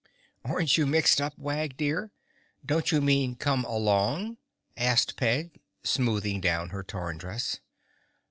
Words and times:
"Aren't 0.43 0.79
you 0.79 0.87
mixed, 0.87 1.21
Wag 1.37 1.77
dear? 1.77 2.11
Don't 2.65 2.91
you 2.91 3.01
mean 3.01 3.35
come 3.35 3.63
along?" 3.65 4.37
asked 4.75 5.15
Peg, 5.15 5.61
smoothing 5.83 6.41
down 6.41 6.69
her 6.69 6.81
torn 6.81 7.19
dress. 7.19 7.59